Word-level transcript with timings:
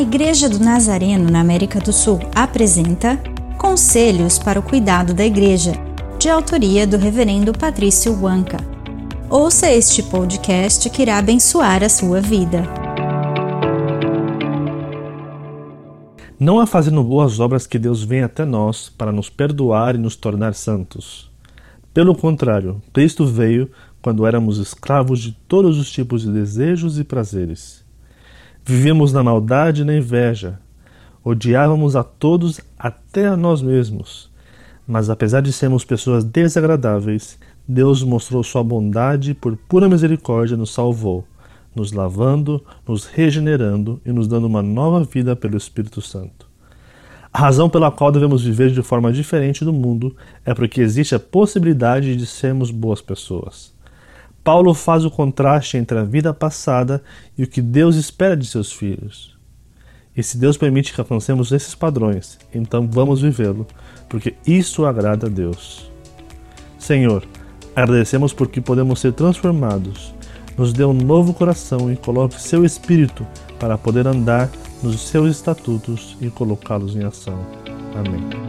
Igreja 0.00 0.48
do 0.48 0.60
Nazareno 0.60 1.28
na 1.28 1.40
América 1.40 1.80
do 1.80 1.92
Sul 1.92 2.20
apresenta 2.32 3.20
Conselhos 3.58 4.38
para 4.38 4.60
o 4.60 4.62
Cuidado 4.62 5.12
da 5.12 5.26
Igreja, 5.26 5.72
de 6.20 6.28
autoria 6.28 6.86
do 6.86 6.96
Reverendo 6.96 7.52
Patrício 7.52 8.16
Wanka. 8.22 8.58
Ouça 9.28 9.68
este 9.68 10.04
podcast 10.04 10.88
que 10.88 11.02
irá 11.02 11.18
abençoar 11.18 11.82
a 11.82 11.88
sua 11.88 12.20
vida. 12.20 12.62
Não 16.38 16.62
é 16.62 16.66
fazendo 16.66 17.02
boas 17.02 17.40
obras 17.40 17.66
que 17.66 17.76
Deus 17.76 18.04
vem 18.04 18.22
até 18.22 18.44
nós 18.44 18.88
para 18.88 19.10
nos 19.10 19.28
perdoar 19.28 19.96
e 19.96 19.98
nos 19.98 20.14
tornar 20.14 20.54
santos. 20.54 21.28
Pelo 21.92 22.14
contrário, 22.14 22.80
Cristo 22.92 23.26
veio 23.26 23.68
quando 24.00 24.24
éramos 24.24 24.58
escravos 24.58 25.18
de 25.18 25.32
todos 25.48 25.76
os 25.76 25.90
tipos 25.90 26.22
de 26.22 26.30
desejos 26.30 27.00
e 27.00 27.04
prazeres. 27.04 27.87
Vivíamos 28.70 29.14
na 29.14 29.22
maldade 29.22 29.80
e 29.80 29.84
na 29.86 29.96
inveja. 29.96 30.60
Odiávamos 31.24 31.96
a 31.96 32.04
todos, 32.04 32.60
até 32.78 33.26
a 33.26 33.34
nós 33.34 33.62
mesmos. 33.62 34.30
Mas 34.86 35.08
apesar 35.08 35.40
de 35.40 35.54
sermos 35.54 35.86
pessoas 35.86 36.22
desagradáveis, 36.22 37.38
Deus 37.66 38.02
mostrou 38.02 38.44
sua 38.44 38.62
bondade 38.62 39.30
e 39.30 39.34
por 39.34 39.56
pura 39.56 39.88
misericórdia 39.88 40.54
nos 40.54 40.70
salvou, 40.70 41.24
nos 41.74 41.92
lavando, 41.92 42.62
nos 42.86 43.06
regenerando 43.06 44.02
e 44.04 44.12
nos 44.12 44.28
dando 44.28 44.46
uma 44.46 44.62
nova 44.62 45.02
vida 45.02 45.34
pelo 45.34 45.56
Espírito 45.56 46.02
Santo. 46.02 46.46
A 47.32 47.38
razão 47.38 47.70
pela 47.70 47.90
qual 47.90 48.12
devemos 48.12 48.44
viver 48.44 48.70
de 48.70 48.82
forma 48.82 49.10
diferente 49.10 49.64
do 49.64 49.72
mundo 49.72 50.14
é 50.44 50.52
porque 50.52 50.82
existe 50.82 51.14
a 51.14 51.18
possibilidade 51.18 52.14
de 52.14 52.26
sermos 52.26 52.70
boas 52.70 53.00
pessoas. 53.00 53.72
Paulo 54.48 54.72
faz 54.72 55.04
o 55.04 55.10
contraste 55.10 55.76
entre 55.76 55.98
a 55.98 56.04
vida 56.04 56.32
passada 56.32 57.02
e 57.36 57.42
o 57.42 57.46
que 57.46 57.60
Deus 57.60 57.96
espera 57.96 58.34
de 58.34 58.46
seus 58.46 58.72
filhos. 58.72 59.36
E 60.16 60.22
se 60.22 60.38
Deus 60.38 60.56
permite 60.56 60.94
que 60.94 60.98
alcancemos 60.98 61.52
esses 61.52 61.74
padrões, 61.74 62.38
então 62.54 62.88
vamos 62.90 63.20
vivê-lo, 63.20 63.66
porque 64.08 64.36
isso 64.46 64.86
agrada 64.86 65.26
a 65.26 65.28
Deus. 65.28 65.92
Senhor, 66.78 67.28
agradecemos 67.76 68.32
porque 68.32 68.58
podemos 68.58 69.00
ser 69.00 69.12
transformados. 69.12 70.14
Nos 70.56 70.72
dê 70.72 70.82
um 70.82 70.94
novo 70.94 71.34
coração 71.34 71.92
e 71.92 71.96
coloque 71.98 72.40
seu 72.40 72.64
espírito 72.64 73.26
para 73.60 73.76
poder 73.76 74.06
andar 74.06 74.50
nos 74.82 74.98
seus 74.98 75.30
estatutos 75.30 76.16
e 76.22 76.30
colocá-los 76.30 76.96
em 76.96 77.04
ação. 77.04 77.38
Amém. 77.94 78.47